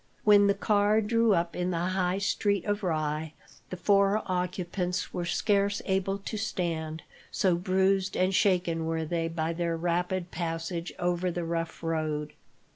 [0.23, 3.33] When the car drew up in the High Street of Rye,
[3.69, 9.53] the four occupants were scarce able to stand, so bruised and shaken were they by
[9.53, 12.33] their rapid passage over the rough road.